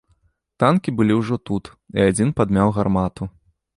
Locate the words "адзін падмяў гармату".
2.09-3.33